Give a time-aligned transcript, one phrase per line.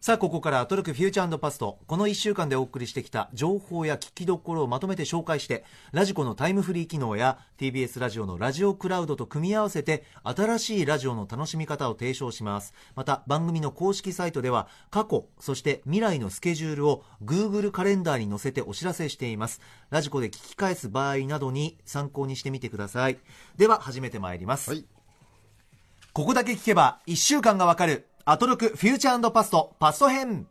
[0.00, 1.78] さあ、ここからアトロクフューチャーパスト。
[1.86, 12.72] この1週間でお送りしてきた情報や聞きどころをまとめて紹介して、ラジコのタイムフリー機能や TBS ラジオのラジオクラウドと組み合わせて、新しいラジオの楽しみ方を提唱します。
[12.96, 19.60] また、番組の公式サイトでは、過去、そして未来のスケジュールを Google カレンダーに載せてお知らせしています。
[19.90, 23.18] ラジコで聞き返す場合などに参考にしてみてください。
[23.56, 24.70] では、始めてまいります。
[24.70, 24.97] はい
[26.18, 30.48] ここだけ聞けば1週間がわかるアトロクフューチャーパストパスト編。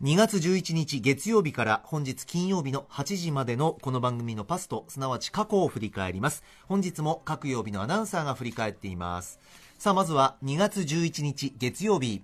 [0.00, 6.44] 2月11日月曜日から本日金曜日の8時までのこの番組のパストすなわち過去を振り返ります。
[6.68, 9.40] 本日も各曜日のアナウンサーが振り返っています。
[9.76, 12.22] さあまずは2月11日月曜日。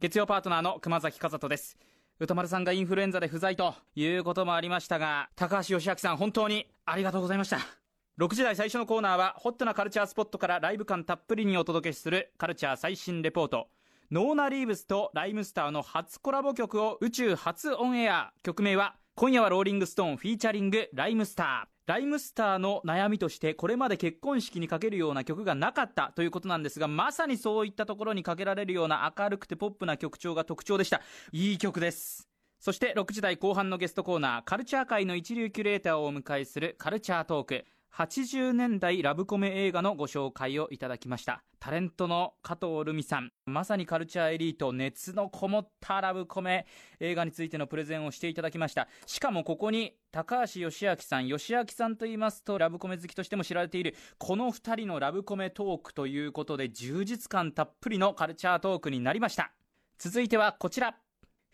[0.00, 1.76] 月曜パートナーの熊崎和人です。
[2.18, 7.85] 歌丸さんがインフルエンザで不在ということもありましたが高橋義明さん本当にありがとうございました。
[8.18, 13.68] 6時台最初のコーナーはホットなカルチャースポットからライブ感たっぷりにお届けするカルチャー最新レポート。
[14.10, 18.32] ノーナ・リーブスとライムスターの初コラボ曲を宇宙初オンエア。
[18.42, 21.92] 曲名は今夜はローリングストーンフィーチャリングライムスター。
[21.92, 31.02] ライムスターの悩みとしてこれまで結婚式にかけるような曲がなかったということなんですがまさにそういったところにかけられるような明るくてポップな曲調が特徴でした。
[31.32, 32.26] いい曲です。
[32.60, 37.66] そして6時台後半のゲストコーナーカルチャー界の一流キュレーターをお迎えするカルチャートーク。
[37.96, 41.42] 80年代ラブコメ映画のご紹介をいただきました。
[41.58, 43.32] タレントの加藤留美さん。
[43.46, 46.66] まさにカルチャーエリート熱のこもったラブコメ
[47.00, 48.86] 映画についてのプレゼンをしていただきました。
[49.06, 59.52] しかもここに高橋義明さん義明さんと言いますとラブコメ好きとしても知られているこの2人のラブコメトークということで充実感たっぷりのカルチャートークになりました。
[59.98, 60.98] 続いてはこちら。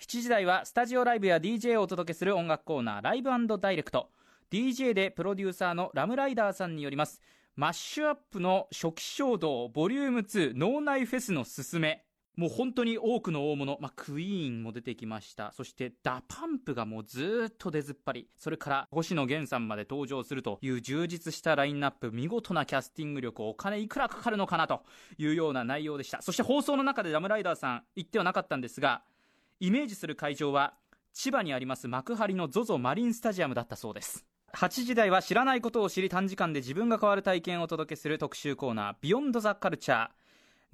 [0.00, 4.10] 7時台はスタジオライブや DJ をお届けする音楽コーナーライブダイレクト。
[4.52, 7.22] DJ でプロデューサーの RAM RIDER さんによります。
[7.56, 12.04] マッシュアップの初期衝動ボリューム2脳内フェスのすすめ。
[12.36, 15.52] もう本当に多くの大物、まあ、クイーンも出てきました。
[15.52, 18.28] そして DA PUMP がもうずっと出ずっぱり。
[18.36, 22.12] それから星野源さんまで登場するという充実したラインナップ。
[22.12, 24.82] 見事なキャスティング力お金いくらかかるのかなと
[25.16, 26.20] いうような内容でした。
[26.20, 29.02] そして放送の中で RAM RIDER さん言ってはなかったんですが
[29.60, 30.74] イメージする会場は
[31.14, 34.26] 千葉にあります幕張の ZOZO マリンスタジアムだったそうです。
[34.54, 40.08] 8時台は知らないことを知り短時間で自分が変わる体験をお届けする特集コーナービヨンドザカルチャー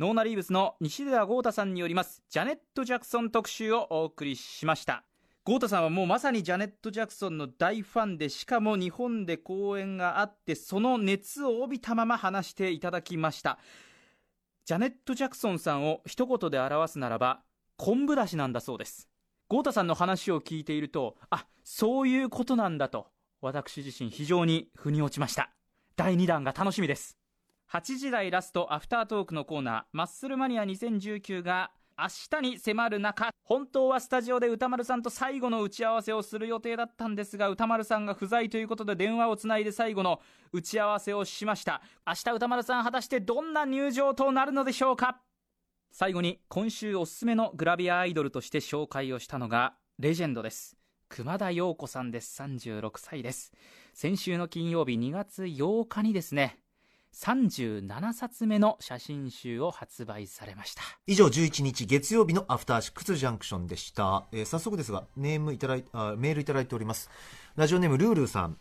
[0.01, 5.05] ノーナリーブスの西寺豪太さんによりますジャネット・ジャクソン特集をお送りしました。
[5.45, 13.59] 豪太さんはもうまさにジャネット・ジャクソンの大ファンでしかも日本で公演があってその熱を帯びたまま話していただきました。
[14.67, 17.41] ジャネット・ジャクソンさんを一言で表すならば
[17.77, 19.09] 昆布だしなんだそうです。
[19.49, 23.07] 豪太さんの話を聞いているとあそういうことなんだと。
[23.41, 25.51] 私自身非常に腑に落ちました。
[25.97, 27.17] 第2弾が楽しみです。
[27.71, 40.21] 8時台ラストアフタートークのコーナーマッスルマニア2019が明日に迫る中本当はスタジオで歌丸さんと最後の打ち合わせをする予定だったんですが歌丸さんが不在ということで電話をつないで最後の
[40.53, 41.83] 打ち合わせをしました。
[42.07, 45.21] 明日歌丸さん果たしてどんな入場となるのでしょうか？
[45.91, 50.78] 最後に今週おすすめのグラビアアイドルとして紹介をしたのがレジェンドです。
[51.09, 52.41] 熊田陽子さんです。
[52.43, 53.53] 36歳です。
[53.95, 56.59] 先週の金曜日2月8日にですね
[57.15, 60.83] 37冊目の写真集を発売されました。
[61.07, 67.11] 以上11日月曜日のアフターシックスジャンクションでした、えー早速ですがネームいただいあメールいただいております。
[67.57, 68.59] ラジオネームルールーさん。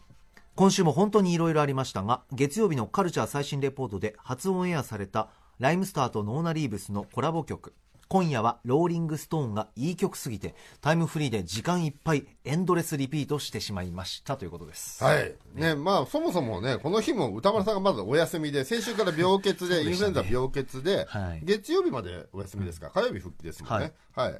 [0.56, 7.76] 今週も本当にいろいろありましたが月曜日のカルチャー最新レポートで初オンエアされた RHYMESTER と NONA REEVES のコラボ曲。
[8.08, 15.36] 今夜はローリングストーンがいい曲すぎてタイムフリーで時間いっぱいエンドレスリピートしてしまいましたということですはい。
[15.54, 23.86] ね、まあ、そもそもね、この日も宇多丸さんがまずお休みで、先週から病欠で、インフルエンザ病欠で、はい月曜日までお休みですか、火曜日復帰ですもんね。
[23.86, 23.94] はい。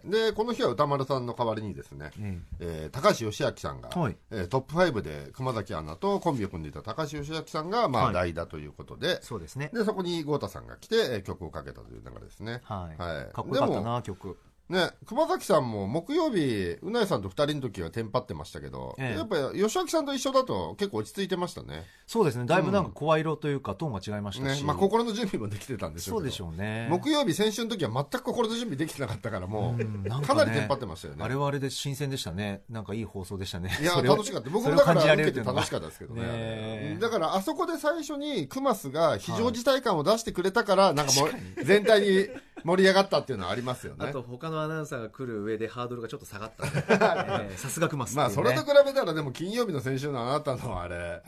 [0.04, 2.12] で、この日は歌丸さんの代わりにですね、
[2.60, 4.18] えー高橋義明さんが、はい。
[4.32, 8.14] えートップ5で熊崎アナとコンビを組んでいた高橋義明さんが、まあ、はい。
[8.14, 9.70] 代打ということで、そうですね。
[9.74, 12.62] で、そこに豪太さんが来て、えー曲をかけたという流れですね。
[12.64, 13.34] はい、はい。
[13.34, 14.38] かっこよかったな曲
[14.70, 19.18] ね、熊崎さんも木曜日、うなえさんと二人の時はテンパってましたけど、ええ。
[19.18, 21.86] やっぱり吉明さんと一緒だと結構落ち着いてましたね。
[22.06, 22.46] そうですね。
[22.46, 26.30] だいぶなんか声色というかトーンが違いましたし、ねまあ、心の準備もできてたんでしょそううけど。
[26.32, 26.88] でしょうね。
[26.90, 31.24] 木曜日、先週の時は全く心の準備できてなかったから、もう、うんなんかなりテンパってましたよね。
[31.24, 32.62] あれはあれで新鮮でしたね。
[32.70, 33.72] なんかいい放送でしたね。
[33.82, 34.50] いや、楽しかった。
[34.50, 36.22] 僕もだから受けて楽しかったですけどね。
[36.24, 36.98] ねえ。
[37.00, 42.28] だから、あそこで最初にクマスが非常事態感を出してくれたから、なんかもう、全体に
[42.64, 44.08] 盛り上がったっていうのはありますよね。
[44.08, 48.34] あと他のアナウンサーが来る上でハードルがちょっと下がった、ええさすがクマスっていうね。
[48.36, 51.22] まあ、それと比べたら、でも金曜日の先週のあなたのあれ、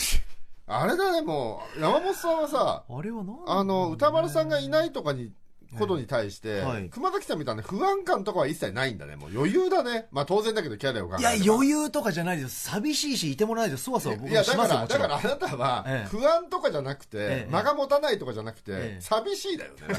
[0.67, 5.31] あれだね、もう、山本さんはさ、あれは何あの、歌丸さんがいないとかに
[5.77, 6.89] ことに対して、はい。
[6.89, 9.16] 熊崎さんみたいな不安感とかは一切ないんだね。
[9.16, 10.07] もう余裕だね。
[10.12, 12.69] まあ当然だけどキャリアを考えいや余裕とかじゃないです。
[12.69, 17.51] 寂しいしいてもらえないとそわそわ僕いや、もしますよだから、だからあなたはええ、不安とかじゃなくてえ、え。
[17.51, 19.80] 間が持たないとかじゃなくてええ、寂しいだよね。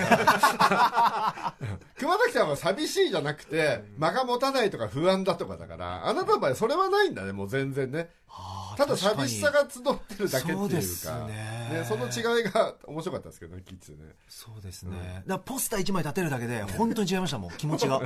[1.99, 8.11] 熊崎さんは寂しいじゃなくて、間が持たないとか不安だとかだから、あなたの場合それはないんだね、もう全然ね。
[8.29, 8.67] あ。
[8.69, 9.83] ーただ寂しさが集っ
[10.17, 11.85] てるだけっていうか、そね。
[11.87, 13.99] その違いが面白かったですけどね、聞いててね。
[14.29, 18.01] そうですね、だポスター1枚立てるだけで本当に違いましたもん気持ちが。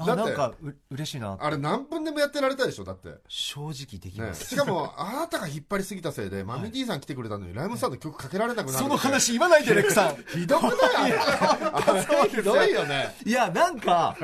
[0.00, 3.14] あだってなんかう嬉しいなあれ何分でもやってられたでしょ、だって。
[3.26, 8.78] 正直できねま、す、しかも、あなたが引っ張りすぎたせいで、マミディさん来てくれたのに、ライムスターの曲かけられなくなる。
[8.78, 10.68] その話言わないでレックさんひどくな
[11.08, 11.12] い？
[11.12, 12.28] あれ。
[12.30, 13.16] ひどいよね。
[13.26, 14.16] いやなんか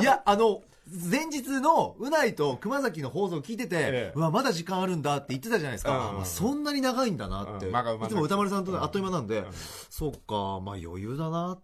[0.00, 4.12] いやあの前日のうないと熊崎の放送を聞いてて、ええ。
[4.14, 6.16] うわまだ時間あるんだって言ってたじゃないですか、うん。
[6.16, 7.72] まあそんなに長いんだなって、うん。
[7.72, 9.46] まいつも歌丸さんとあっという間なんで、ん。
[9.90, 10.18] そうか
[10.60, 11.58] まあ余裕だな。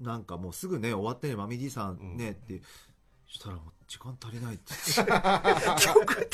[0.00, 2.60] なんかもうすぐね終わってねマミディさんねって、
[3.26, 4.74] したらもう時間足りないって
[5.80, 6.28] 曲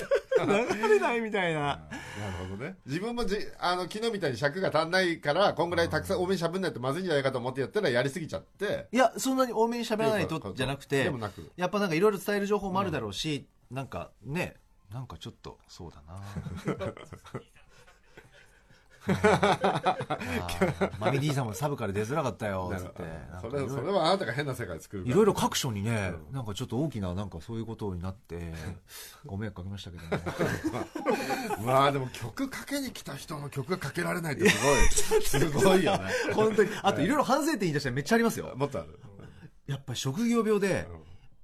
[0.44, 2.76] 流れないみたいななるほどね。
[2.86, 8.88] 自分もじあの昨日みたいに尺が足んないから、こんぐらいたくさん多めに喋んないとまずいんじゃないかと思ってやったらやりすぎちゃって。
[8.92, 11.50] いやそんなに多めに喋らないとじゃなくてでもなく。
[11.56, 14.56] やっぱなんかいろいろ伝える情報もあるだろうし、なんかね
[14.92, 16.20] なんかちょっとそうだな
[20.98, 23.02] マミディさんもサブから出づらかったよつって。
[23.40, 28.52] それそれはあなたが変な世界作るいろいろ各所にね、なんかちょっと大きななんかそういうことになって
[29.26, 30.22] ご迷惑かけましたけどね。
[31.64, 35.22] まあでも曲かけに来た人の曲がかけられないってすごい。
[35.22, 36.04] すごいよね。
[36.34, 36.70] 本当に。
[36.82, 38.52] あといろいろ反省点言い出したらめっちゃありますよ。
[38.56, 38.98] もっとある。
[39.66, 40.86] やっぱり職業病で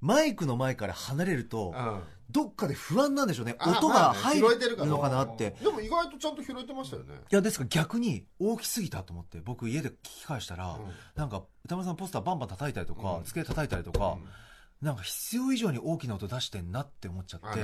[0.00, 2.02] マイクの前から離れるとうん。
[2.30, 3.56] どっかで不安なんでしょうね。
[3.58, 5.56] あ音が入るのかなって。
[5.62, 7.14] でも意外とちゃんと拾えてましたよね。
[7.30, 10.78] いやですから逆に大きすぎたと思って僕家で聞き返したら、
[11.14, 13.24] なんか歌丸さんポスターバンバン叩いたりとか、うん。
[13.24, 14.18] 机叩いたりとか、
[14.82, 17.62] なんか必要以上に大きな音出してんなって思っちゃっあて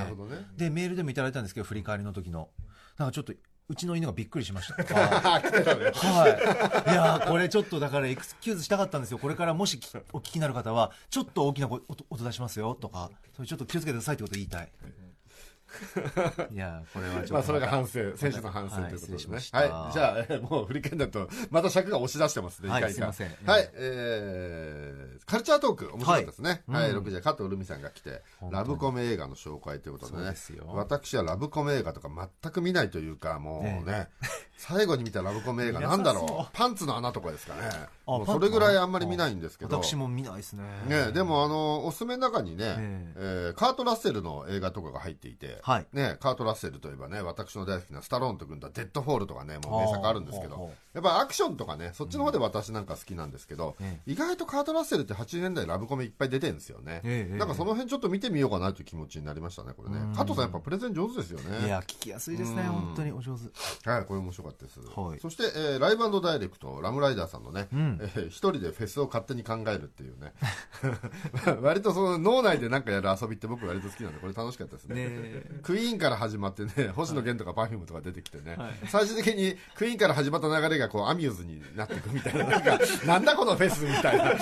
[0.57, 2.49] でメールでもいただいたんですけど振り返りの時の。
[2.97, 3.35] なんかちょっと
[3.69, 4.75] うちの犬がびっくりしました
[5.95, 6.93] はい。
[6.93, 9.19] いやーこれちょっとだからエクスキューズしたかったんですよ。
[9.19, 14.69] これからもしきお聞きになる方は、ちょっと大きな声音音出しますよとか、それちょっと気をつけてくださいってことを言いたい。
[16.53, 17.35] いやーこれはちょっと。
[17.35, 19.59] まあそれが反省選手の反省ということですねました。
[19.59, 19.93] はい。
[19.93, 22.71] じゃあえーもう振り返るとまた尺が押し出してますね。
[22.71, 23.37] はいすいません。
[23.45, 23.71] はい。
[23.75, 26.63] えーカルチャートーク面白かったですね。
[26.69, 26.83] はい。
[26.83, 26.91] はい。
[26.93, 26.99] うん。
[27.05, 30.35] 6時は加藤留美さんが来てラブコメ映画の紹介ということでね。
[30.75, 32.09] 私はラブコメ映画とか
[32.43, 33.83] 全く見ないというかもうね。
[33.85, 34.09] ね
[34.57, 36.57] 最後に見たラブコメ映画なんだろう。
[36.57, 37.61] パンツの穴とかですかね。
[38.07, 39.83] あもうそれぐらいあんまり見ないんですけど。
[39.83, 40.63] 私も見ないですね。
[40.87, 42.75] ね、でもあのおすすめの中にね、
[43.17, 43.51] ええ。
[43.51, 45.87] ーカート・ラッセルの映画とかが入っていて、はい。
[45.93, 59.99] ね、カート・ラッセルといえばね私の大好きなスタローンと組んだ「デッドフォール」とかねもう名作あるんですけどやっぱアクションとかねそっちの方で私なんか好きなんですけど、え意外とカート・ラッセルって80年代ラブコメいっぱい出てるんですよね、ええなんかその辺ちょっと見てみようかなという気持ちになりましたねこれね。
[59.99, 60.15] うん。
[60.15, 61.67] 加藤さんやっぱプレゼン上手ですよね。
[61.67, 62.69] いや、聞きやすいですね、うん。
[62.69, 63.13] 本当に。
[63.13, 63.91] お上手。
[63.91, 64.81] はい、これ面白かったです。
[64.81, 70.33] はいそして、えーライブダイレクト、 RAM RIDER さんのね、うんえー一人でフェスを勝手に考えるっていうね。
[71.63, 75.09] 割とその脳内でなんかやる遊びって僕割と好きなんで、これ楽しかったですね。
[75.09, 84.25] ねクイーンから始まってね、星野源とか Perfume とか出てきてね、はい最終的にクイーンから始まった流れがこうアミューズになっていくみたいな、なんか、 なんだこのフェスみたいな。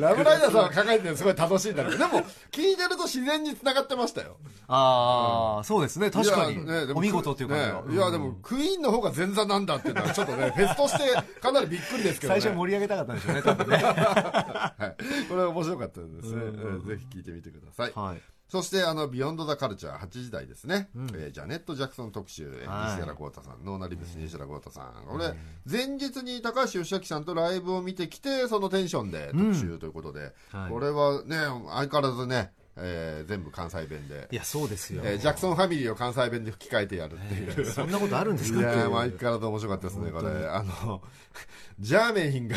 [0.00, 4.36] RAM RIDER さんは考えてるのすごい楽しいんだけど、でも、聞いてると自然に繋がってましたよ。
[4.68, 6.64] ああ、そうですね、確かに。
[6.64, 12.40] ねお見事っていう感じいや、でも、クイーンの方が前座なんだっていうのは、ちょっとね、 フェスとしてかなりびっくりですけどね。
[12.40, 13.76] 最初盛り上げたかったんでしょうね、多分ね。
[13.76, 15.28] はい。
[15.28, 16.42] これ面白かったですね。
[16.86, 17.92] ぜひ聞いてみてください。
[17.94, 18.22] はい。
[18.50, 20.90] そして、あの、ビヨンド・ザ・カルチャー8時台ですね。
[21.14, 25.06] えージャネット・ジャクソン特集、西原豪太さん、ノーナリブス西原豪太さん。
[25.08, 25.32] これ、
[25.70, 35.02] 前日に高橋芳朗さんとライブを見てきて、そのテンションで特集ということで、はいこれはね、相変わらずね、えー全部関西弁でい、や、そうですよ。
[35.04, 37.66] えージャクソンファミリーを関西弁で吹き替えてやるっていう。
[37.66, 38.60] そんなことあるんですか？
[38.60, 40.28] いや相変わらず面白かったですね、これ。
[40.46, 41.02] あの、
[41.80, 42.56] ジャーメインが、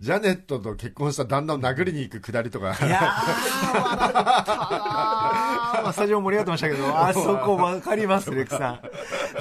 [0.00, 3.02] ジャネットと結婚した旦那を殴りに行くくだりとか、いやー、
[5.82, 8.80] まあ、スタジオ盛り上がってましたけど、あそこわかります、レックさん。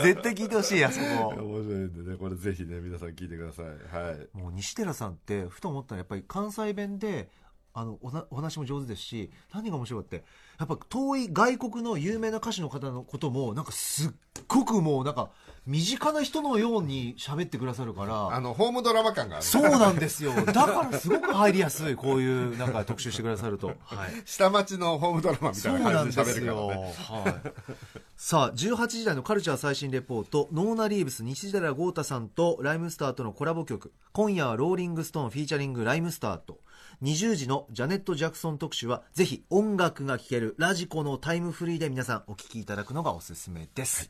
[0.03, 1.05] 絶対聞いてほしい、あそこ。
[1.27, 3.65] 面白いんでね、これぜひね、皆さん聞いてください。
[3.65, 4.27] はい。
[4.37, 7.29] もう西寺さんって、ふと思ったら、やっぱり関西弁で、
[7.77, 10.23] あのおなお話も上手ですし、何が面白いって、
[10.57, 14.11] やっぱ遠い外国の有名な歌手の方のことも、なんかすっ
[14.47, 15.29] ごくもうなんか
[15.65, 19.45] 身近な人のように喋ってくださるからあのホームドラマ感がある。
[19.45, 20.33] そうなんですよ。
[20.45, 23.77] だからすごく入りやすいこういうなんか特集してくださると、はい、
[24.23, 27.73] 下町のホームドラマみたそいうな感じで喋るからすよ、ねはい、
[28.15, 36.59] さあ18時台のカルチャー最新レポートノーナ・リーブス西寺豪太さんとライムスターとのコラボ曲今夜はローリングストーンフィーチャリングライムスターと
[37.03, 44.09] 20時のジャネット・ジャクソン特集はぜひ音楽が聴けるラジコのタイムフリーで皆さんお聴きいただくのがおすすめです、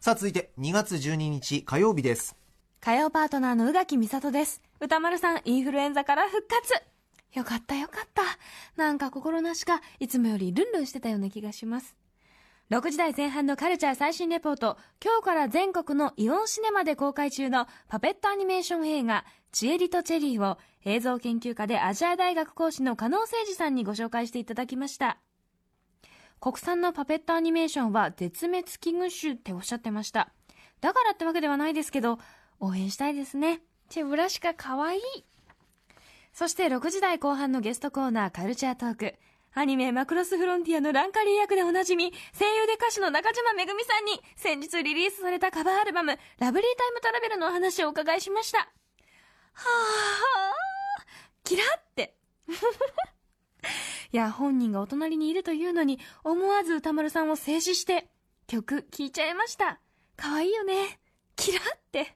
[0.00, 2.36] さあ続いて2月12日火曜日です
[2.86, 4.62] 火曜パートナーの宇垣美里です。
[4.78, 6.72] 歌丸さん、インフルエンザから復活
[7.32, 8.22] よかったよかった。
[8.76, 11.96] なんか心なしか、いつもよりルンルンしてたような気がします。
[12.68, 25.18] 6時台前半のカルチャー最新レポート、今日から全国のイオンシネマで公開中のパペットアニメーション映画、チエリとチェリーを映像研究家でアジア大学講師の加納誠司さんにご紹介していただきました。
[26.40, 30.32] 国産のパペットアニメーションは絶滅危惧種っておっしゃってました。
[30.80, 32.18] だからってわけではないですけど、
[32.58, 33.60] 応援したいですね。
[33.90, 35.00] チェブラシカかわいい。
[36.32, 39.14] そして6時台後半のゲストコーナーカルチャートーク。
[39.58, 48.58] アニメマクロスフロンティアのランカリー役でおなじみ、声優で歌手の中島めぐみさんに先日リリースされたカバーアルバム、ラブリータイムトラベルのお話をお伺いしました。
[48.58, 48.66] は
[49.54, 51.06] あ、
[51.42, 52.18] キラって。
[54.12, 58.10] いや、本人がお隣にいるというのに、思わず歌丸さんを静止して、
[58.48, 59.80] 曲聴いちゃいました。
[60.18, 61.00] かわいいよね。
[61.34, 62.14] キラって。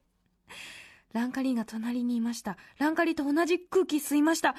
[1.15, 2.59] ランカリーが隣にいました。
[2.77, 4.51] ランカリーと同じ空気吸いました。
[4.51, 4.57] は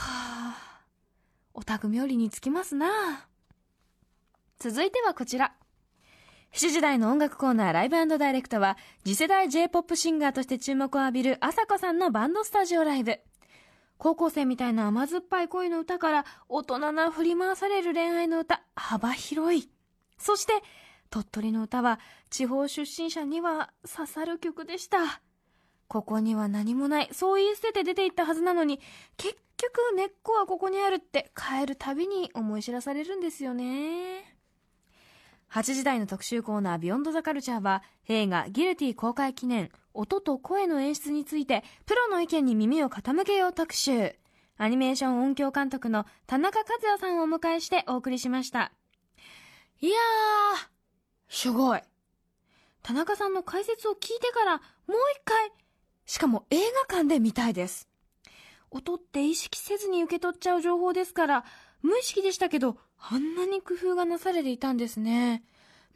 [0.00, 0.67] あ、
[1.54, 3.26] お宅冥利につきますな。
[4.58, 5.54] 続いてはこちら。
[6.52, 13.20] 7時台の音楽コーナーライブダイレクトは、次世代 J-POP シンガーとして注目を浴びる朝子さんのバンドスタジオライブ。
[13.98, 19.70] 高校生みたいな甘酸っぱい恋の歌から、大人な振り回される恋愛の歌、幅広い。
[20.18, 20.62] そして、
[21.10, 22.00] 鳥取の歌は、
[22.30, 25.20] 地方出身者には刺さる曲でした。
[25.88, 28.80] ここには何もない、そう言い捨てて出て行ったはずなのに、
[29.16, 34.36] 結局根っこはここにあるって帰るたびに思い知らされるんですよね。
[35.50, 44.14] 8時台の特集コーナービヨンドザカルチャーは映画ギルティ公開記念音と声の演出についてプロの意見に耳を傾けよう特集。
[44.60, 48.72] アニメーション音響監督の田中和也さんをお迎えしてお送りしました。
[49.80, 50.68] いやー、
[51.28, 51.80] すごい。
[52.82, 54.62] 田中さんの解説を聞いてからもう
[55.16, 55.52] 一回、
[56.06, 57.87] しかも映画館で見たいです。
[58.70, 61.44] 音って意識せずに受け取っちゃう情報ですから、
[61.82, 65.42] 無意識でしたけど、あんなに工夫がなされていたんですね。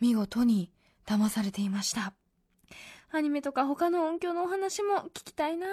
[0.00, 0.70] 見事に
[1.06, 2.12] 騙されていました。
[3.10, 5.66] アニメとか他の音響のお話も聞きたいな。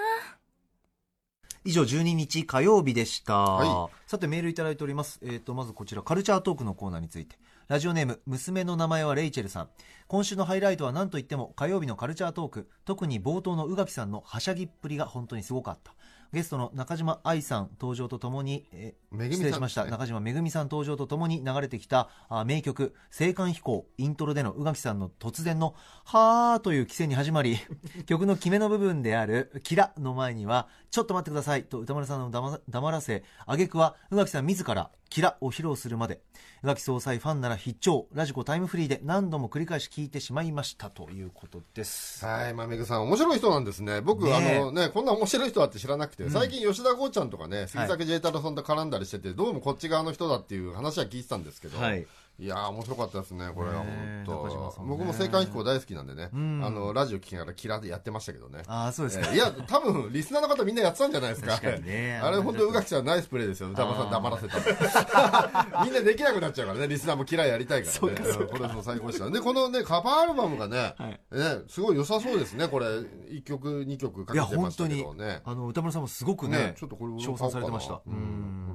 [1.66, 7.38] 以上12日火曜日でした、はさてメールいただいております、えー、とまずこちらカルチャートークのコーナーについて。
[7.68, 9.70] ラジオネーム娘の名前はレイチェルさん。
[10.08, 12.68] 今週のハイライトは何といっても火曜日のカルチャートーク。
[12.84, 15.94] 特に冒頭の宇垣さんのはしゃぎっぷりが本当にすごかった
[16.32, 19.00] ゲストの中島愛さん登場とともに、えー
[19.32, 25.74] 失礼しました、中島めぐみさん登場とともに流れてきたあ名曲「青函飛行」イントロでの宇垣さんの突然の
[26.06, 27.58] 「はー」という規制に始まり
[28.06, 36.22] 曲の決めの部分である「キラ」の前には「ちょっと待ってください」と歌丸さんを黙黙らせ挙句は宇垣さん自ら「キラ」を披露するまで。
[36.62, 42.26] 宇垣総裁ファンなら必聴ラジコタイムフリーで何度も繰り返し聞いてしまいましたということです。
[42.26, 44.02] はい、まめぐさん、面白い人なんですね。
[44.02, 44.58] 僕、ねえ。
[44.58, 52.06] あのね、こんな面白い人だって知らなくて、最近吉田剛ちゃんとかね、杉崎 J 太郎さんと絡んだりしてて、どうもこっち側の人だっていう話は聞いてたんですけど、はい
[52.40, 58.64] いやー、面白かったですね、これは本当、僕も青函飛行大好きなんでね、んあの、ラジオ聞きながらキラでやってましたけどね。
[58.66, 61.52] ああそうですか、えーいや、多分、リスナーの方みんなやってたんじゃないですか。
[61.52, 63.70] 確かにね あれ本当、宇垣さんナイスプレーですよ。
[63.72, 65.84] 歌丸さん黙らせた。
[65.84, 68.16] みんなできなくなっちゃうからね、リスナーも嫌いやりたいからね。
[68.40, 69.30] うんこれも最高でした。
[69.30, 70.96] で、このね、カバーアルバムがね、
[71.32, 72.86] ね、すごい良さそうですね、これ。
[72.86, 75.42] 1曲、2曲かけてました本当にけどね。
[75.44, 78.04] あの歌丸さんもすごくねね、ちょっとこれ称賛されてましたこ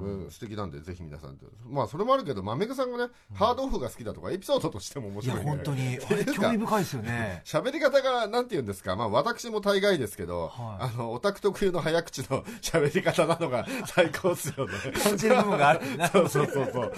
[0.05, 5.97] れ素敵なんでぜひ皆さんでまあそれもあるけどまめぐさんがね、ハードオフが好きだとかエピソードとしても面いや白い、ね、本当に。
[6.35, 7.41] 興味深いですよね。
[7.45, 8.95] 喋り方がなんて言うんですか。
[8.95, 10.83] まあ私も大概ですけど、はい。
[10.85, 14.73] あのオタク特有の早口の 喋り方なのが最高っすよね。
[15.03, 15.97] 感じる部分がある。
[15.97, 16.93] なそうそうそうそう。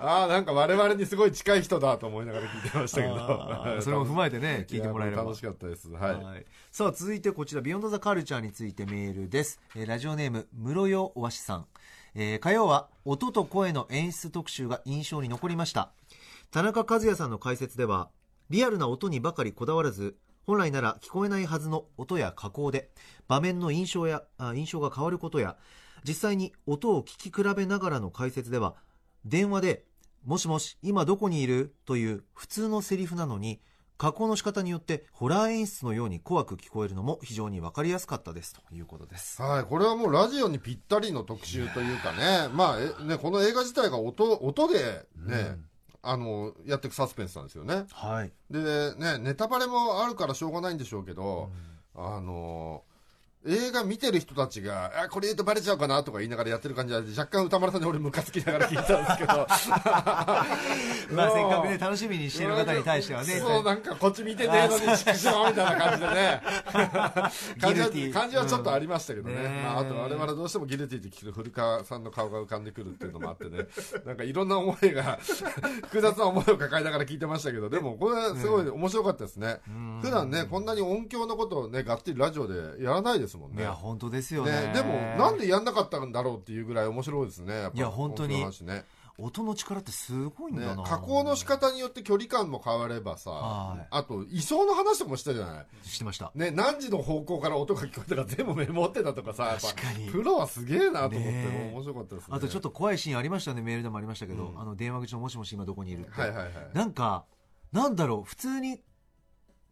[0.00, 5.22] ああなんか我々にすごい近い人だと思いながら聞いてましたけあどーそれも踏まえてね聞いてもらえれば。
[5.22, 5.90] や楽しかったです。
[5.90, 6.46] はい、はい。
[6.70, 11.66] さあ続いてこちらビヨンドザカルチャーについてメールです、えーラジオネーム室代和紙さん、
[12.18, 15.92] えー火曜は音と声の演出特集が印象に残りました
[16.50, 18.08] 田中和也さんの解説では
[18.48, 22.88] リアルな音にばかりこだわらず本来なら聞こえないはずの音や加工で
[23.28, 25.56] 場面の印象やあ印象が変わることや
[26.08, 28.76] 実際に音を聞き比べながらの解説では
[29.26, 29.84] 電話で
[30.24, 33.60] 「もしもし今どこにいる?」という普通のセリフなのに
[33.98, 39.40] 加工の仕方によってホラー演出のように怖く聞こえるのも非常に分かりやすかったですということです。
[39.40, 45.58] はい、これはもうラジオにぴったりの特集というかね、まあえね、この映画自体が音音でね、
[46.02, 47.84] あのやっていくサスペンスなんですよね。
[47.92, 48.32] はい。
[48.50, 51.50] でね、ネタバレもあるからしょうがないんでしょうけど、
[51.94, 52.84] あの
[53.44, 59.46] 映画見てる人たちが、あ、これ言うとバレちゃうかなとか言いながらやってる感じは、若干歌丸さんに俺ムカつきながら聞いたんですけど。
[61.14, 66.42] まあせっかくね楽しみにしている方に対してはねそう、なんかこっち見てねえのに、畜生みたいな感じでね。
[67.60, 69.34] 感じは感じはちょっとありましたけどね。
[69.34, 73.66] うんねえまあ、あと我々どうしてもギルティって聞くと古川さんの顔が浮かんでくるっていうのもあってね。
[74.04, 75.18] なんかいろんな思いが、
[75.86, 79.60] 複雑な思いを抱えながら聞いてましたけど、でもこれはすごい面白かったですね。
[80.02, 83.62] 普段ね、こんなに音響のことをね、がっつりラジオでやらないですもんね。
[83.62, 84.52] いや本当ですよね。
[84.52, 87.54] ね、でも、なんでやんなかったんだろうっていうぐらい面白いですね。
[87.54, 88.44] やっぱいや本当に。
[88.62, 88.84] ね。
[89.18, 93.86] 音の力ってすごいんだな、ね、加工の仕方によって距離感も変わればさ、はい。
[93.90, 96.30] あと位相の話とかもしたじゃない、してました。
[96.34, 100.10] ね、何時の方向から音が聞こえたか全部メモってたとかさ確かに。
[100.10, 102.36] プロはすげえなと思って、ね面白かったですね。
[102.36, 104.60] あとちょっと怖いシーンありましたよねメールでもありましたけど、うん。
[104.60, 106.52] あの電話口のもしもし今どこにいるって、はいはいはい。
[106.74, 107.24] なんか
[107.72, 108.80] なんだろう普通に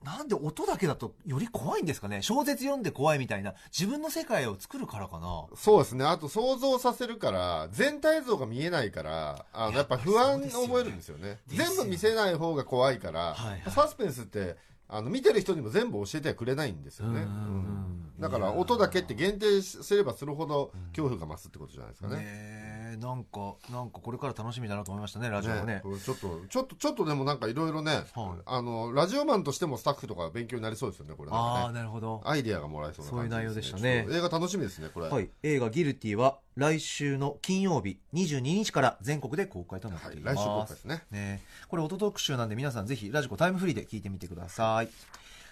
[0.05, 2.23] なんで音だけだとより怖いんですかね？
[2.23, 3.55] 小説読んで怖いみたいな。
[3.77, 5.47] 自分の世界を作るからかな。
[5.57, 6.05] そうですね。
[6.05, 11.29] あと想像させるから全体像が見えないからあのやっぱ不安に覚えるんですよね。
[11.29, 11.39] ね。
[11.49, 13.61] 全部見せない方が怖いから、はい。
[13.61, 14.57] はいサスペンスって
[14.89, 22.17] あの見てる人にも全部教えてはくれないんですよね、うんだから音だけって限定すればするほど恐怖が増すってことじゃないですかね。
[22.17, 25.75] ねえなんかなんかこれから楽しみだなと思いましたねラジオもね。
[25.77, 28.43] ねちょっとちょっとちょっとでもなんかいろいろね、はい。
[28.47, 31.31] あのラジオマンとしてもスタッフとか勉強になりそうですよねこれ。
[31.31, 32.23] なんああなるほど。
[32.25, 34.07] アイディアがもらえそうな感じそういう内容でしたね。
[34.11, 35.09] 映画楽しみですねこれ。
[35.09, 41.05] はい、映画「ギルティ」は来週の金曜日22日から全国で公開となっています、はい来週公開ですね。
[41.11, 41.43] ね。
[41.69, 44.89] これ音特集なんで皆さんぜひラジコタイムフリーで聞いてみてください。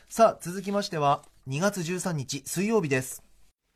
[0.08, 3.22] さあ続きましては2月13日水曜日です。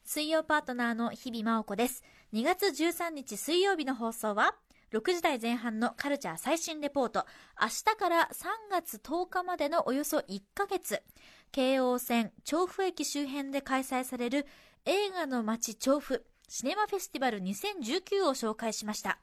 [0.04, 2.04] 水曜パートナーの日々真央子です。
[2.36, 4.54] 2月13日水曜日の放送は、
[4.92, 7.24] 6時台前半のカルチャー最新レポート、
[7.58, 11.02] 明日から3月10日までのおよそ1ヶ月、
[11.50, 14.44] 京王線調布駅周辺で開催される
[14.84, 19.18] 映画の街調布シネマフェスティバル2019を紹介しました。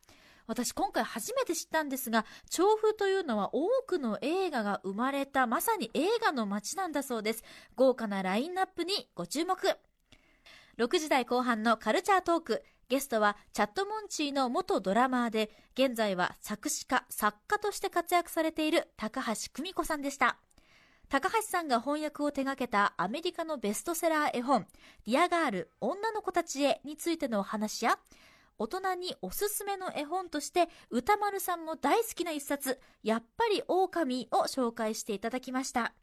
[0.48, 7.44] 私今回初めて知ったんですが、調布というのは多くの映画が生まれたまさに映画の街なんだそうです。
[7.76, 9.56] 豪華なラインナップにご注目。
[10.80, 12.64] 6時台後半のカルチャートーク。
[12.90, 20.38] ゲストはチャットモンチーの元ドラマーで、現在は作詞家、作家として活躍されている高橋久美子さんでした。
[21.10, 24.66] 高橋さんが翻訳を手掛けたアメリカのベストセラー絵本、
[25.06, 28.00] ディアガール、女の子たちへについてのお話や、
[28.58, 35.94] 大人におすすめの絵本として、歌丸さんも大好きな一冊、やっぱり狼を紹介していただきました。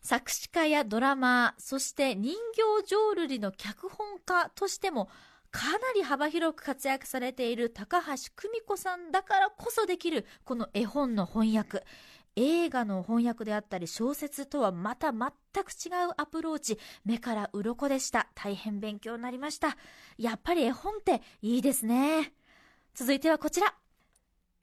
[0.00, 5.08] 作詞家やドラマー、そして人形浄瑠璃の脚本家としても、
[5.52, 11.84] かなり幅広く活躍されている高橋久美子さんだからこそできる、この絵本の翻訳。
[12.34, 15.30] 映画の翻訳であったり小説とはまた全
[15.62, 18.28] く違うアプローチ、目から鱗でした。
[18.34, 19.76] 大変勉強になりました。
[20.16, 22.32] やっぱり絵本っていいですね。
[22.94, 23.81] 続いてはこちら。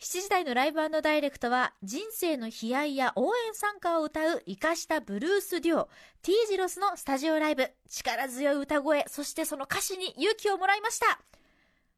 [0.02, 5.90] 7時台のライブダイレクトは人生の悲哀や応援参加を歌う生かしたブルースデュオ
[6.22, 11.20] T ジロスのスタジオライブ力強い歌声そしてその歌詞に勇気をもらいました。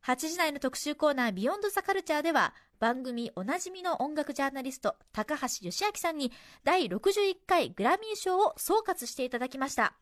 [0.04, 6.32] 8時台の特集コーナービヨンドザカルチャーでは番組おなじみの音楽ジャーナリスト高橋義明さんに
[6.64, 9.94] 第61回グラミー賞を総括していただきました。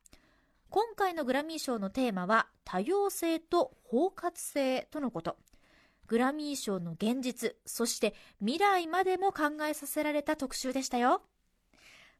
[0.70, 5.36] 今回のグラミー賞のテーマは多様性と包括性とのこと。
[6.10, 11.22] グラミー賞の現実、そして未来までも考えさせられた特集でしたよ。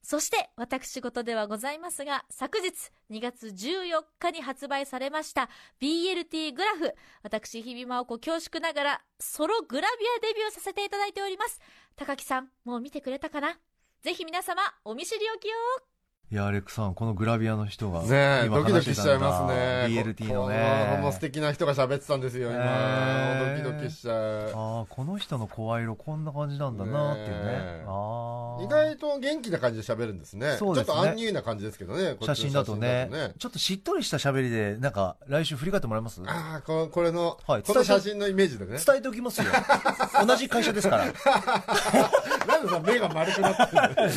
[0.04, 2.72] そして、私事ではございますが、昨日
[3.10, 5.50] 2月14日に発売されました
[5.82, 6.94] BLT グラフ。
[7.24, 11.60] 私、日々真央子恐縮ながら、ソログラビアデビューさせていただいております。
[11.96, 13.58] 高木さん、もう見てくれたかな？
[14.04, 15.89] ぜひ皆様、お見知りおきを。
[16.32, 18.08] いやアレックさんこのグラビアの人がね
[18.44, 19.56] え今ドキドキしちゃいますね。
[19.82, 24.52] だ BLT のこねの素敵な人が喋ってたんですよ今、ドキドキしちゃう。
[24.54, 27.34] ああこの人の声色こんな感じなんだなっていうね。
[27.34, 30.56] ねえああ意外と元気な感じで喋るんですね。
[30.60, 30.94] そうですね。
[30.94, 33.10] ちょっとアンニュイな感じですけどね写真だとね。
[33.40, 36.22] ちょっとしっとりした喋りでなんか来週振り返ってもらえます？
[36.28, 38.78] ああここれの、はいこの写真のイメージでね。
[38.86, 39.48] 伝えておきますよ。
[40.28, 41.06] 同じ会社ですから。
[42.46, 44.16] なんでさ目が丸くなってるん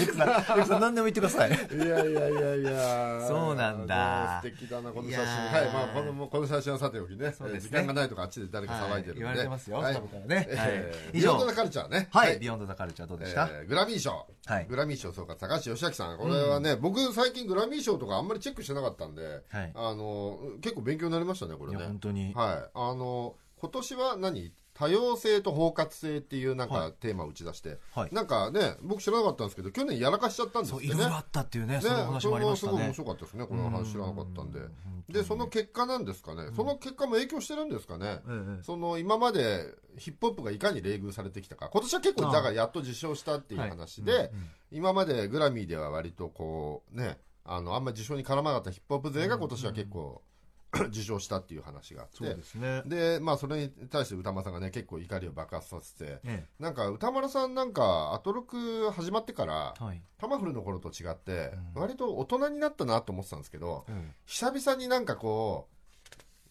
[0.58, 1.50] REC さん何でも言ってください。
[1.50, 3.26] のいややいやいやいや。
[3.26, 4.40] そうなんだ。
[4.42, 5.24] 素敵だなこの写真。
[5.24, 5.52] いやー。
[5.52, 7.32] はいまあこのこの写真はさておきね。
[7.60, 9.94] 時間がないとかあっちで誰か騒いでるんで、はい言われてますよはい。
[9.94, 10.46] ね。
[10.50, 10.66] えーは
[11.10, 11.12] い。
[11.12, 12.08] ビヨンドザカルチャーね。
[12.10, 14.66] はい、ビヨンドザカルチャーどうでした、えーグラミー賞、はい。
[14.66, 16.18] グラミー賞総括高橋芳朗さん。
[16.18, 19.72] これはね、僕最近グラミー賞とかあんまりチェックしてなかったんで、はい。
[19.74, 22.70] あの結構勉強になりましたねこれいやね本当に、はい。
[22.74, 24.52] あの今年は何？
[24.74, 28.10] 多様性と包括性っていうなんはかテーマを打ち出して、はい。
[28.12, 30.94] なんかね僕知らなかったんですけど去年やらかしちゃったんですそうってね。
[30.94, 34.58] いろいろあったっていうねね、その話もありましたそれもすごい面ね白かったですね、この話知らなかったんで。
[34.58, 34.70] うん。
[35.08, 38.20] で、その結果なんですかね、その結果も影響してるんですかね。
[38.28, 44.24] ええその今までヒップホップがいかに冷遇されてきたか、今年は結構、だからやっと受賞したっていう話で、はい。
[44.24, 44.50] うんうん。
[44.72, 50.22] 今までグラミーでは割とこう、ね、あのあんまり受賞に絡まなかったヒップホップ勢が今年は結構、
[50.88, 52.82] 受賞したっていう話があって、そうですね。
[52.86, 61.82] でまあ、それに対して歌丸さんがね、結構怒りを爆発させて、えなんか歌丸さんなんか、アトロク始まってから、えはい、タマフルの頃と違って、うん。
[61.82, 64.14] 割と大人になったなと思ってたんですけど、うん。
[64.24, 65.68] 久々になんかこ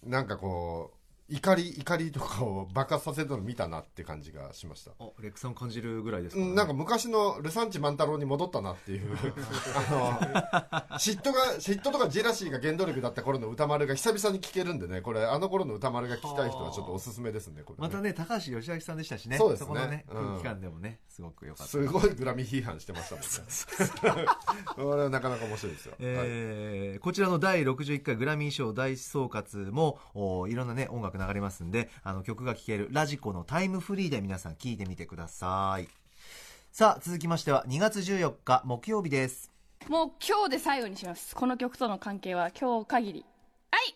[0.04, 1.01] う、なんかこう、
[1.32, 4.92] 怒り、怒りとかを爆発させたのを見たなって感じがしました。
[5.00, 9.16] あレックさん感じるぐらいですか、うんなんか昔のルサンチ万太郎に戻ったなっていう、
[9.76, 17.88] あの、嫉妬が、嫉妬とかジェラシーが原動力だった頃の歌丸が久々に聞けるんでね、これ、あの頃の歌丸が聞きたい人はちょっとおすすめですね、これ、ね。
[17.88, 24.26] またね高橋義明さんでしたしねそうですねこのねうん空気感でもねすごく良かったすごいグラミー批判してましたもんね。
[24.76, 25.92] これはなかなか面白いですよ。
[25.92, 35.88] はいえーこちらの第61回グラミー賞大総括もおいろんなね音楽流れますんであの曲が聴けるラジコのタイムフリーで皆さん聴いてみてください
[36.72, 39.52] さあ続きましては2月14日木曜日です
[39.90, 41.36] もう今日で最後にします。
[41.36, 43.26] この曲との関係は今日限り。
[43.72, 43.96] はい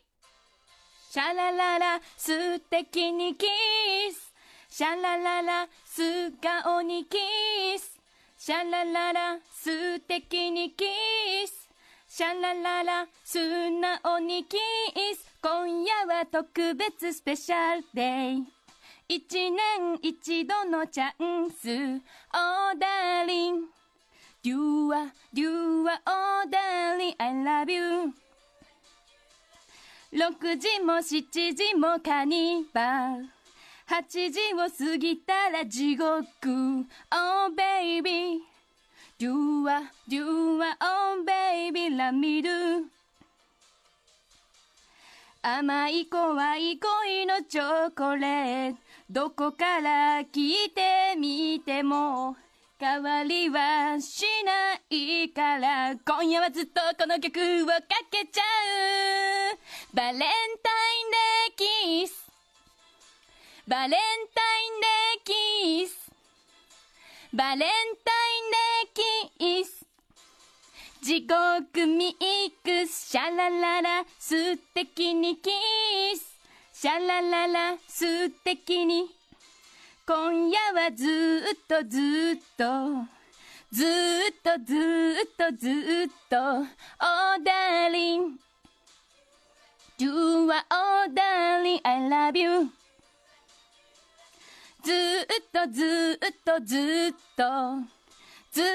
[1.10, 3.46] シャラララ、素敵にキ
[4.12, 4.34] ス。
[4.70, 6.02] シャラララ、素
[6.42, 7.18] 顔にキ
[7.80, 7.98] ス。
[8.38, 10.86] シャラララ、素敵にキ
[11.48, 11.65] ス。
[12.18, 13.38] シャラララ、素
[13.72, 14.56] 直にキ
[15.18, 15.36] ス。
[15.42, 18.44] 今夜は特別スペシャルデイ。
[19.10, 19.60] 一年
[20.02, 21.68] 一度のチャンス。
[22.34, 23.66] Oh darling
[24.44, 28.14] You are, you are, oh darling, I love you
[30.14, 33.26] 6時も7時もカニバル
[33.90, 36.24] 8時を過ぎたら地獄
[37.12, 38.55] Oh baby
[39.18, 39.32] You
[39.70, 42.84] are, you are, oh baby, love me do.
[45.42, 48.80] 甘い怖い恋のチョコレート。
[49.10, 52.36] どこから聞いてみても
[52.78, 55.96] 変わりはしないから。
[55.96, 57.74] 今夜はずっとこの曲をか
[58.12, 58.44] けちゃ
[59.54, 59.58] う。
[59.94, 60.28] バレンタイン
[61.56, 62.26] デーキス。
[63.66, 66.05] バレンタインデーキス。
[67.36, 67.68] バレンタイ
[68.96, 69.04] ン
[69.44, 69.86] デーキス。
[71.02, 75.50] 地獄ミックスシャラララ素敵にキ
[76.18, 76.40] ス。
[76.72, 79.10] シャラララ素敵に。
[80.08, 83.04] 今夜はずっとずっと。
[83.70, 83.86] ずっ
[84.42, 86.38] とずっとずっと。
[86.38, 86.64] Oh
[87.44, 88.38] darling
[89.98, 90.10] You
[90.50, 92.85] are oh darling I love you.
[94.86, 97.44] ずっとずっとずっと。
[98.52, 98.66] ずっ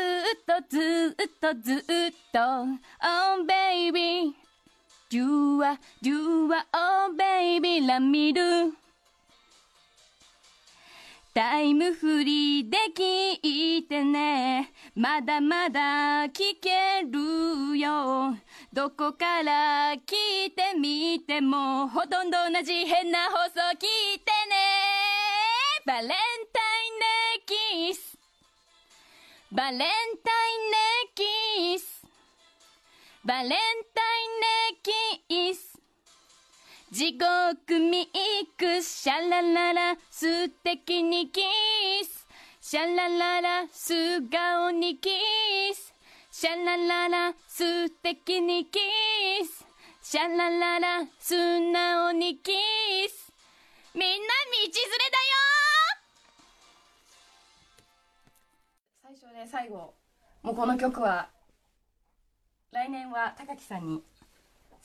[0.45, 1.85] とずっとずっ
[2.33, 2.41] と。
[3.01, 4.35] Oh baby.
[5.13, 8.73] You are, you are, oh baby, let me do
[11.33, 14.73] タイムフリーで聞いてね。
[14.97, 18.37] まだまだ聞けるよ。
[18.73, 24.30] どこから聞いてみてもほとんど同じ変な放送聞いて
[25.87, 26.17] バレンタイン
[27.47, 28.19] デーキス。
[29.51, 29.89] バレンタイン
[30.71, 32.07] デーキス。
[33.25, 35.79] バレンタインデーキス。
[36.93, 41.41] 地獄ミックスシャラララ素敵にキ
[42.05, 42.27] ス。
[42.61, 43.95] シャラララ素
[44.29, 45.09] 顔にキ
[45.75, 45.95] ス。
[46.31, 48.79] シャラララ素敵にキ
[49.47, 49.65] ス。
[50.03, 52.53] シャラララ素直にキ
[53.09, 53.33] ス。
[53.95, 54.17] みんな道
[54.61, 55.60] 連れだよ
[59.41, 59.95] 最初で最後
[60.43, 61.31] もうこの曲は
[62.73, 64.03] 来年は高木さんに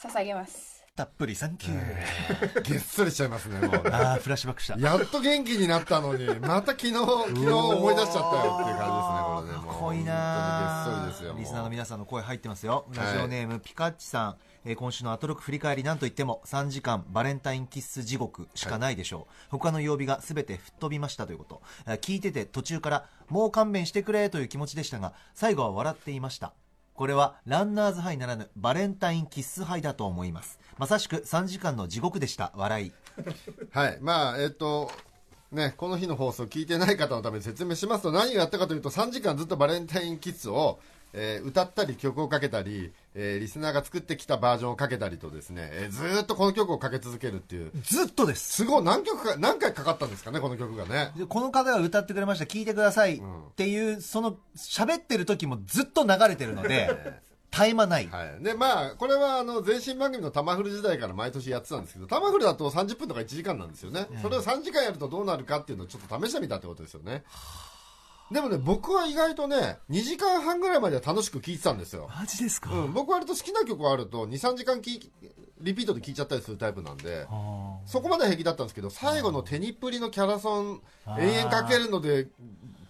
[0.02, 0.84] 捧げます。
[0.96, 3.70] たっぷりサンキューげっそりしちゃいますね、もう。
[3.72, 3.82] ね。
[3.92, 4.80] ああフラッシュバックした。
[4.80, 9.58] やっと元気になったのに、また昨日、昨日思い出しちゃったよっていう感じですね、これね。
[9.58, 9.66] もう。
[9.66, 11.36] かっこいいなげっそりですよ。
[11.38, 12.86] リスナーの皆さんの声入ってますよ。
[12.96, 21.62] ラジオネーム、ピカッチさん、えー今週のアトロク振り返りなんといっても3時間バレンタインキッス地獄しかないでしょう、他の曜日が全て吹っ飛びましたということ。
[21.88, 26.54] えー聞いてて途中からもう勘弁してくれという気持ちでしたが最後は笑っていました。
[26.96, 30.60] これはランナーズハイならぬバレンタインキッスハイだと思います。
[30.78, 32.54] まさしく3時間の地獄でした。
[32.56, 32.94] 笑い。
[33.72, 33.98] はい。
[34.02, 34.90] まあ、えっと、
[35.52, 40.80] ね、この日の放送聞いてない方のために説明しますと、何をやったかというと、3時間ずっとバレンタインキッスを、
[41.18, 48.54] えー歌ったり曲をかけたり、えーリスナーが作ってきたバージョンをかけたりとですね、えーずーっとこの曲をかけ続けるっていう、ずっとです。
[48.54, 48.84] すごい。
[48.84, 51.12] 何曲か、何回かかったんですかね、この曲がね。
[51.16, 52.46] でこの方が歌ってくれました。
[52.46, 53.16] 聞いてください。
[53.16, 53.20] っ
[53.56, 57.24] ていう、その喋ってる時もずっと流れてるので
[57.56, 58.44] 絶え間ない、はい。
[58.44, 64.08] で、まあ、これは、あの、前身番組のタマフル時代から毎年やってたんですけど、タマフルだと30分とか1時間なんですよね。
[64.22, 67.24] それを3時間やるとどうなるかっていうのをちょっと試してみたってことですよね。
[68.32, 72.10] でもね、僕は意外とね、2時間半ぐらいまでは楽しく聴いてたんですよ。
[72.18, 75.12] マジですか、うん、僕割と好きな曲があると、2、3時間聴い
[75.62, 77.28] リピートで聴いちゃったりするタイプなんで、
[77.86, 80.82] そこまでは平気だったんですけど、最後の手にっぷりのキャラソン、
[81.20, 82.28] 延々かけるので、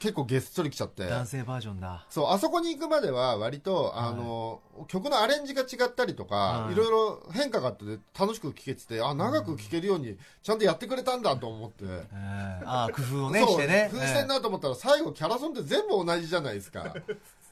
[0.05, 1.07] 結構げっそりきちゃって。
[1.07, 2.05] 男性バージョンだ。
[2.09, 6.73] そう、あそこに行くまでは割と、あの、曲のアレンジが違ったりとか、はい。
[6.73, 7.85] いろいろ変化があって
[8.17, 11.85] 楽しく聴けてて、あ、長く聴けるようにちゃんとやってくれたんだと思って。
[11.85, 13.89] えーああ工夫をねしてね。
[13.91, 16.93] 工夫してんなと思ったら、最後キャラソンって全部同じじゃないですか。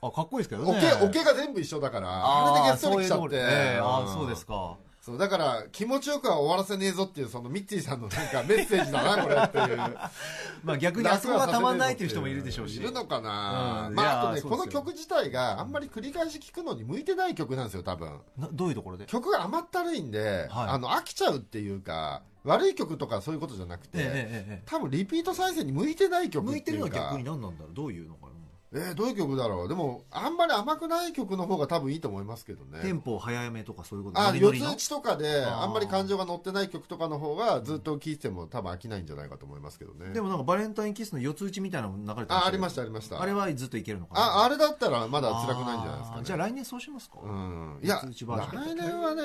[0.02, 3.36] あかっこいいですけどオねケ、オケが全部一緒だから、あれでげっそりきちゃって。
[3.36, 3.40] え
[3.78, 4.04] えあん。
[4.04, 9.78] あそうですかそう、だから、気持ちよくは終わらせねえぞっていう、そのミッツィさんのなんか メッセージだな、これっていう。
[10.64, 12.78] まあ逆にあそこがたまんないという人もいるでしょうし。
[12.78, 13.96] いるのかな、うん。
[13.96, 18.18] まあ、あとね、この曲自体があんまり繰り返し聴くのに向いてない曲なんですよ、多分。
[18.38, 19.06] などういうところで？
[19.06, 20.68] 曲が甘ったるいんで、はい。
[20.70, 27.08] あの、飽きちゃうっていうか、悪い曲とかそういうことじゃなくて、えええ多分リピート再生に向いてない曲向いてるのっていうか。
[27.08, 27.74] は逆に何なんだろう？
[27.74, 28.33] どういうのかな？
[28.76, 29.68] えーどういう曲だろう？
[29.68, 32.80] でも、あんまり甘くない曲の方が多分いいと思いますけどね。
[32.82, 34.20] テンポ早めとかそういうこと？
[34.20, 40.14] あ四つ打ちとかで、あんまり感情が乗ってない曲とかの方が、ずっと聴いてても多分飽きないんじゃないかと思いますけどね。
[40.14, 43.22] でもなんかバレンタインキスの四つ打ちみたいなの流れてあ、ありましした、ありましたた。
[43.22, 44.22] あれはずっといけるのかな？
[44.22, 46.24] あ、あれだったらまだ辛くないんじゃないですか、ね。
[46.24, 47.80] じゃあ来年そうしますか、うん。
[47.84, 48.16] いや、来
[48.76, 49.24] 年はね、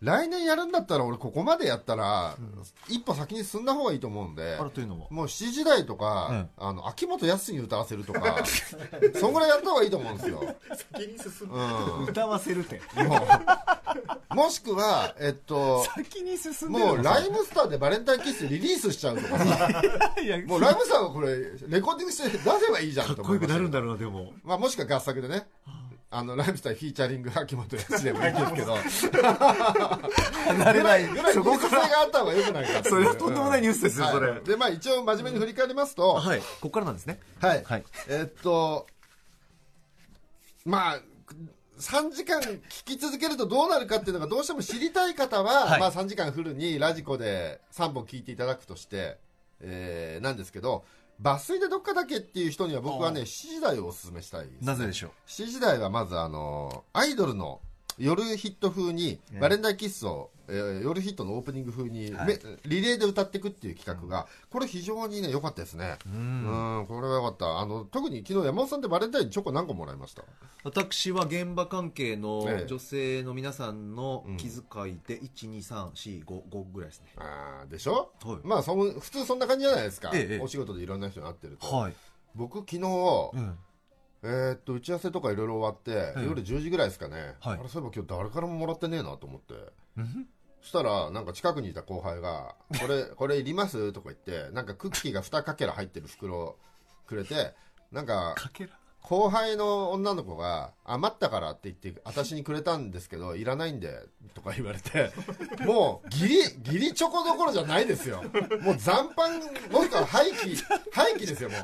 [0.00, 2.36] 来年やるんだったら俺ここまでやったら、
[2.88, 8.38] 一歩先に進んだ方がいいと思うんでというのはもう7時台とか、あの、秋元康に歌わせるとか、
[9.18, 10.56] そんぐらいやった方がいいと思うんですよ。
[10.92, 11.56] 先に進む。
[11.56, 11.60] う
[12.02, 12.04] ん。
[12.04, 12.80] 歌わせるって。
[13.02, 13.16] も
[14.32, 19.82] う、もしくは、えっと、先に進んでるもうライムスターでバレンタインキッスリリースしちゃうとかさ、
[20.46, 23.48] もうライムスターはこれ、レコーディングして出せばいいじゃんかっと思いますよ。
[23.48, 24.32] こよくなるんだろうなでも。
[24.44, 25.48] まあもしくは合作でね、
[26.10, 28.76] あの、ライムスターフィーチャリング秋元康でもいいですけど、
[30.56, 34.14] なれないぐらいニュース性があった方がよくないかそれはとんでもないニュースですよはい。
[34.14, 34.40] それ。
[34.40, 36.38] で、まあ一応真面目に振り返りますと、はい。
[36.40, 37.20] ここからなんですね。
[37.40, 37.62] はい。
[37.62, 37.84] はい。
[38.08, 38.86] えっと、
[40.64, 41.02] まあ、
[41.78, 45.80] 3時間聞き続けるとどうなるかっていうのがどうしても知りたい方は、はい。
[45.80, 49.18] まあ3時間フルにラジコで3本聞いていただくとして、
[49.60, 50.84] えー、なんですけど、
[51.20, 57.60] 抜粋でどっかだけっていう人には僕はね、7時台をお勧めしたいなぜでしょう？7時台はまずあの、アイドルの
[57.98, 65.98] 夜ヒット風に、バレンタインキッスを、えー夜ヒットのオープニング風に、めリレーで歌っていくっていう企画が、これ非常にね、良かったですね。
[66.06, 67.58] うん、これは良かった。
[67.58, 70.24] あの、特に昨日山本さんってバレンタインチョコ何個もらいました。
[70.64, 72.66] 私は現場関係のええ。
[72.66, 74.58] 女性の皆さんの気遣
[74.88, 77.12] いで12345ぐらいですね。
[77.16, 78.38] あーでしょ、はい。
[78.44, 80.10] まあその、普通そんな感じじゃないですか。
[80.14, 81.66] えお仕事でいろんな人に会ってると。
[81.66, 81.94] はい。
[82.34, 82.78] 僕昨日、
[83.34, 83.58] うん。
[84.22, 87.36] えーっと、打ち合わせとかいろいろ終わって、ええ夜10時ぐらいですかね。
[87.40, 87.58] はい。
[87.58, 89.54] あれ、そういえば今日誰からももらってねえなと思って。
[90.62, 93.92] そしたら、なんか近くにいた後輩が、これ、 これいります？
[93.92, 96.56] とか言って、なんかクッキーが2かけら入ってる袋
[97.06, 97.54] くれて、
[97.92, 98.70] なんか、かけら？
[99.00, 104.02] 後輩の女の子が余ったからって言って私にくれたんですけどいらないんで
[104.34, 105.12] とか言われて
[105.64, 108.22] もうギリギリチョコどころじゃないですよ。
[108.60, 110.56] もう残飯もしくは廃棄
[110.92, 111.56] 廃棄ですよも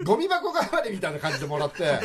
[0.00, 0.04] う。
[0.04, 2.00] ゴミ箱代わりみたいな感じでもらって。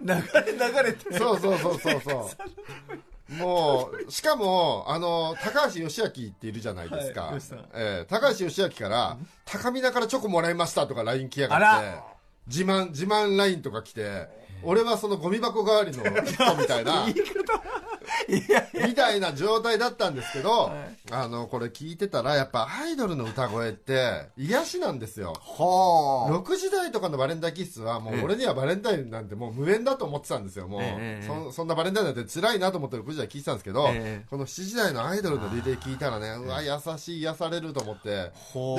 [0.00, 1.16] 流れ流れて。
[1.18, 2.94] そうそうそうそうそう
[3.30, 7.40] もうしかもあの高橋義明っているじゃないですか、はい
[7.72, 11.98] えー高橋義明から高見菜からチョコもらいましたとか LINE 来やがあって
[12.46, 14.28] 自慢自慢 LINE とか来て
[14.62, 17.06] 俺はそのゴミ箱代わりの人みたいな
[18.86, 20.72] みたいな状態だったんですけど、
[21.10, 25.32] あのこれ聞いてたらやっぱアイドルの歌声って癒しなんですよ。
[25.32, 34.26] は6時台とかのバレンタインキッスはもう俺にはバレンタインなんてもう無縁だと思ってたんですよもう、ええそそんなバレンタインなんて辛いなと思って6時台聞いてたんですけど、ええ。
[34.28, 38.08] この7時台のアイドルのリレー聞いたらねうわ優しい癒されると思って。
[38.10, 38.30] やっ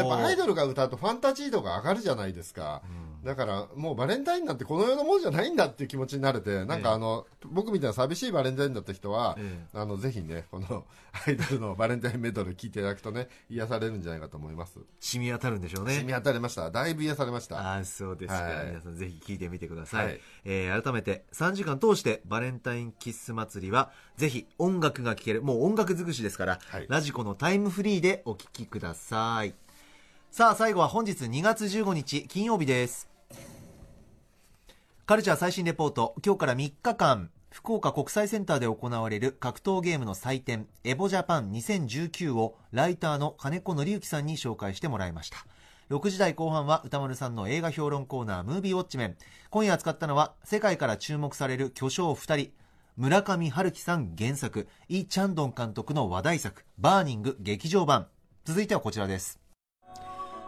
[0.07, 2.81] ぱアイドルが歌うとファンタジー度が上がるじゃないですか、
[3.25, 9.35] だからもうバレンタインなんてこの世のもんじゃないんだっていう気持ちになれてなんかあの、僕みたいな寂しいバレンタインだった人は
[9.73, 10.85] あのぜひねこの
[11.25, 14.77] アイドルのバレンタインメドレー聞いていただくとね癒されるんじゃないかと思います。
[14.99, 15.93] 染み当たるんでしょうね。
[15.93, 16.69] 染み当たりました。
[16.69, 17.59] だいぶ癒されました。
[17.59, 18.67] ああそうですか、はい。
[18.67, 20.21] 皆さんぜひ聞いてみてください、はい。
[20.43, 26.85] えー改めて3時間通してバレンタインキッス祭りはぜひ音楽が聴けるもう音楽尽くしですから、はい。
[26.89, 29.55] ラジコのタイムフリーでお聴きください。
[30.35, 33.14] さあ最後は本日2月15日金曜日です
[35.07, 36.15] カルチャー最新レポート。
[36.25, 37.29] 今日から3日間。
[37.51, 45.45] 福岡国際センターで行われる格闘ゲームの祭典エボジャパン2019をライターの金子紀之さんに紹介してもらいました。
[45.91, 49.17] 6時台後半は歌丸さんの映画評論コーナームービーウォッチメン。
[49.51, 52.51] 今夜扱ったのは世界から注目される巨匠2人
[52.97, 54.67] 村上春樹さん原作。
[54.89, 58.07] イ・チャンドン監督の話題作バーニング劇場版。
[58.43, 59.44] 続いてはこちらです。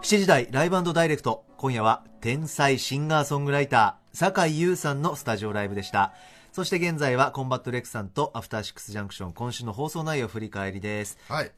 [0.02, 1.44] 7時台ライブダイレクト。
[1.58, 6.14] 今夜は天才シンガーソングライターさかいゆうさんのスタジオライブでした。
[6.54, 11.18] そして現在はコンバット RECさんとアフターシックスジャンクション今週の放送内容振り返りです。
[11.28, 11.52] はい。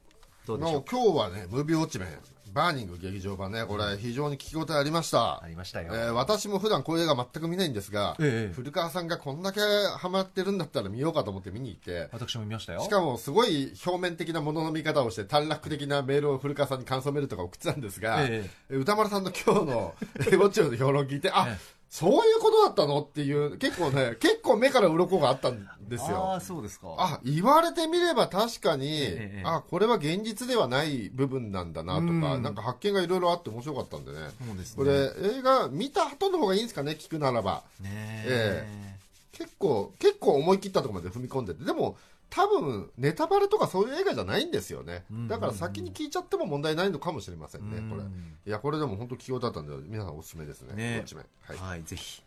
[0.48, 0.74] どうでしょう？
[0.74, 2.10] もう今日はねムービーウォッチメン
[2.52, 5.44] バーニング劇場版ねこれ非常に聞き応えありました。
[5.44, 8.54] ありましたよ、えー私も普段こういう映画全く見ないんですが、ええ。
[8.56, 9.60] 古川さんがこんだけ
[10.00, 12.10] ハマってるんだったら見ようかと思って見に行って。
[12.12, 12.82] 私も見ましたよ。
[12.82, 19.94] しかもすごい表面的なものの見方をして短絡的なメールを古川さんに感想メールとか送ってたんですが、え歌丸さんの今日の
[20.32, 23.02] エボッチョの評論聞いてあ、ええそういうことだったの？
[23.02, 26.34] っていう結構ね 結構目から鱗があったんですあよ。
[26.36, 26.96] あそうですか。
[26.98, 32.44] あ言われてみれば確かに、ええあこれは現実ではない部分なんだなとか、うん。
[32.44, 34.18] なんか発見がいろいろあって面白かったんでね。
[34.48, 34.78] そうですね。
[34.78, 34.92] これ
[35.38, 36.92] 映画見た後の方がいいんですかね？
[37.00, 37.64] 聞くならば。
[37.82, 37.90] ね
[38.28, 38.98] え。
[39.32, 41.64] 結構結構思い切ったところまで踏み込んでて。
[41.64, 41.98] でも
[42.30, 47.90] 多分ネタバレとかそういう映画じゃないんですよね、んだから先に聞いちゃっても問題ないのかもしれませんね、うん。
[47.90, 48.04] これ。
[48.04, 50.76] いやこれでも本当気をだったんで皆さんおすすめですね。
[50.76, 51.06] ね。
[51.42, 51.58] はい。
[51.58, 52.22] はい、ぜひ。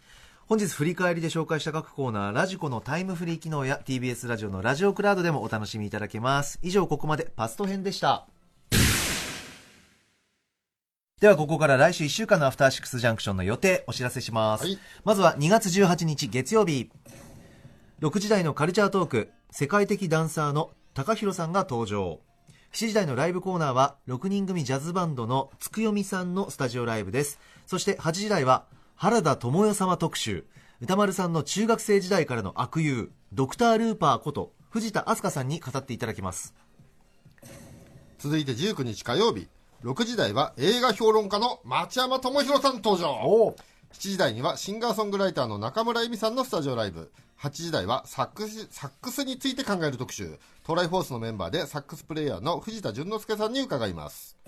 [0.46, 6.58] 本日振り返りで紹介した各コーナーラジコのタイムフリー機能や TBS ラジオのラジオクラウドでもお楽しみいただけます。
[6.62, 8.26] 以上ここまでパスト編でした。
[11.20, 14.78] ではここから来週1週間のアフターシックスジャンクションの予定お知らせします、はい。
[15.04, 16.90] まずは2月18日月曜日。
[18.00, 22.20] 6時台のカルチャートーク世界的ダンサーの高弘さんが登場。
[22.72, 27.38] 7時台のライブコーナーは6人組ジャズバンドのつくよみさんのスタジオライブです。
[27.66, 28.64] そして8時台は
[28.96, 30.46] 原田知世様特集。
[30.80, 36.54] 歌丸さんの中学生時代からの悪友ドクター・ルーパーこと藤田明日香さんに語っていただきます。
[38.20, 39.48] 続いて19日火曜日
[39.84, 43.10] 6時台は映画評論家の町山智博さん登場。
[43.10, 43.54] お
[43.92, 47.12] 7時台にはシンガーソングライターの中村恵美さんのスタジオライブ。
[47.38, 50.38] 8時台はサックスサックスについて考える特集。
[50.64, 54.38] トライフォースのメンバーでサックスプレイヤーの藤田淳之介さんに伺います。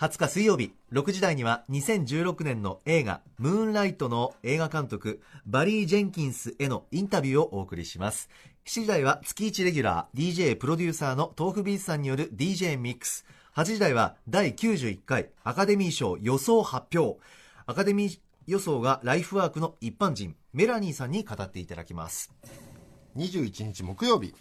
[0.00, 8.28] 20日水曜日6時台には2016年の映画「ムーンライト」の映画監督バリー・ジェンキンスへのインタビューをお送りします。
[8.64, 13.24] 7時台は月1レギュラー DJ プロデューサーの豆腐ビーツさんによる DJ ミックス。
[13.54, 17.20] 8時台は第91回アカデミー賞予想発表。
[17.66, 18.18] アカデミー
[18.48, 22.32] 予想がライフワークの一般人メラニーさんに語っていただきます。
[23.14, 24.34] 21日木曜日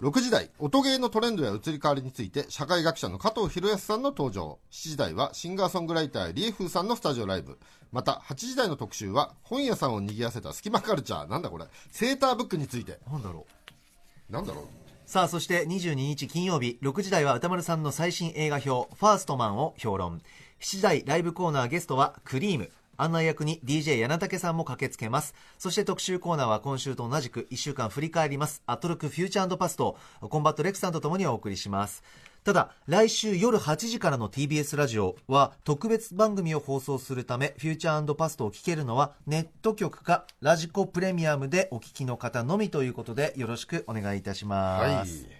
[0.00, 4.60] 6時台音ゲーのトレンドや移り変わりについて社会学者の加藤博康さんの登場。
[4.70, 7.58] 7時台はシンガーソングライターリエフーさんのスタジオライブ。
[7.90, 11.26] また8時台の特集は本屋さんを賑わせた隙間カルチャー。
[11.28, 11.64] なんだこれ。
[11.90, 13.00] セーターブックについて。
[13.10, 13.46] なんだろ
[14.30, 14.32] う。
[14.32, 14.64] なんだろう。
[15.06, 20.22] さあそして22日金曜日6時台は宇多丸さんの最新映画評「ファーストマン」を評論。
[20.60, 22.70] 7時台ライブコーナーゲストはクリーム
[23.02, 25.34] 案内役に DJ 柳竹さんも駆けつけます。
[25.58, 28.62] そして特集コーナーは今週と同じく1週間振り返ります。
[28.66, 32.02] アトロクフューチャーパストコンバット RECさんとともにお送りします。
[32.44, 45.39] ただ来週夜8時からの TBS ラジオは特別番組を放送するためフューチャーパストを聞けるのはネット局かラジコプレミアムでお聞きの方のみということでよろしくお願いいたします、はい。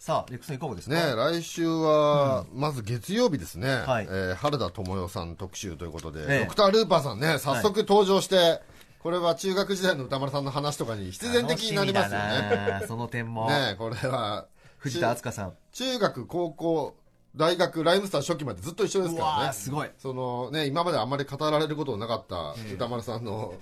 [0.00, 4.06] さあレックさんいかがですかね来週は、まず月曜日ですね、はい。
[4.06, 6.44] えー原田知世さん特集ということで、ええ。
[6.44, 8.62] ドクター・ルーパーさんね早速登場して、
[9.00, 14.46] これは中学時代の歌丸さんの話とかに必然的になりますよ楽しみねだなその点も、ねこれは。
[14.78, 15.52] 藤田敦香さん。
[15.72, 16.96] 中学高校
[17.36, 19.52] 大学ライムスター初期までずっと一緒ですうからね。
[19.52, 19.88] すごい。
[19.98, 23.54] そのね今まであんまり語られることのなかった歌丸さんの、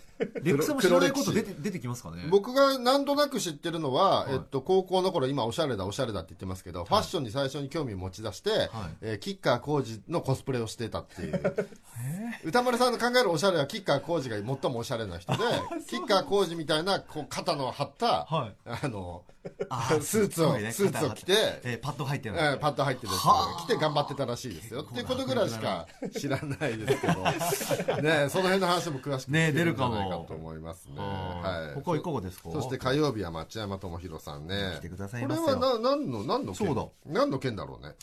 [0.42, 2.24] レックさんも知らないこと出て出てきますかね？
[2.30, 8.70] 僕が何となく知ってるのは、えっと、高校の頃今おしゃれだおしゃれだって言ってますけど、ファッションに最初に興味を持ち出して、
[9.02, 11.54] えー吉川晃司のコスプレをしてたっていう。
[12.44, 15.38] 歌丸さんの考えるおしゃれは吉川晃司が最もおしゃれな人で
[15.86, 18.54] 吉川晃司みたいなこう肩の張った、はい。
[18.64, 19.37] あのあ
[20.02, 21.32] スーツをねスーツを着て
[21.64, 22.36] えーパッド入ってる。
[22.36, 24.82] えーパッド入ってる着て頑張ってたらしいですよ。
[24.82, 25.86] っていうことぐらいしか
[26.18, 28.02] 知らないですけど。
[28.02, 30.94] ねその辺の話も詳しくね聞けるんじゃ出るかもないかと思いますね。
[30.98, 31.80] はい。
[31.82, 32.50] 他いかがですか？
[32.52, 34.74] そして火曜日は町山智博さんね。
[34.78, 35.58] 来てくださいこれますよ。
[35.60, 36.86] はな何の何の件そうだ。
[37.06, 37.94] 何の件だろうね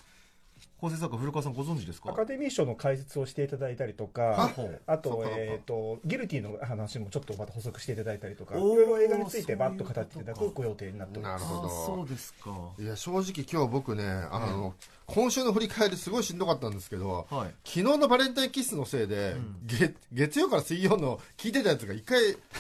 [0.86, 2.12] 構成作家古川さんご存知ですか？
[2.12, 4.52] アカデミー賞の解説をしていただいたりとあか、
[4.86, 11.44] あとえっ、と、ギルティの話もちょっとまた補足していただいたりとか、いろいろ映画についてバッと語っていただくご予定になっております。
[11.46, 12.52] なるほどあそうですか。
[12.78, 14.76] いや正直今日僕ねあの、
[15.08, 17.54] 今週の振り返りすごいしんどかったんですけど、はい。
[17.64, 19.36] 昨日のバレンタインキッスのせいで、
[19.66, 22.20] 月月曜から水曜の聞いてたやつが一回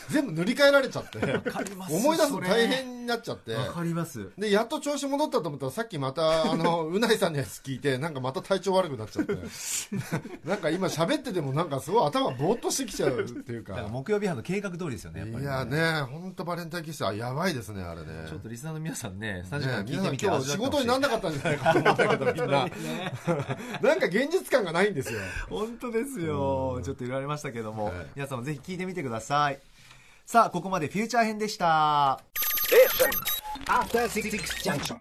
[0.09, 1.17] 全部塗り替えられちゃって
[1.89, 3.55] 思い出すの大変になっちゃって。
[3.55, 4.29] わかります。
[4.37, 9.35] でやっと調子戻ったと思ったらさっきまたあの うないさんのやつ聞いてなんかまた体調悪くなっちゃって。
[10.45, 13.87] なんか今喋っててもなんかすごい頭ぼーっとしてきちゃうっていうか。
[13.89, 18.07] 木曜日班の計画通りですよねやっぱりいやね本当バレンタインキッスはやばいですねあれね。
[18.29, 22.67] ちょっとリスナーの皆さんね3時ね間聞いてみて皆さん今日仕事にならなかったんじゃないかと思ったけどみんな。
[23.81, 25.19] なんか現実感がないんですよ。
[25.49, 26.81] 本当ですよ。
[26.83, 27.93] ちょっといろいろありましたけども、はい。
[28.15, 29.59] 皆さんもぜひ聞いてみてください。
[30.25, 32.19] さあここまでフューチャー編でした。
[33.67, 34.99] After Six Junction.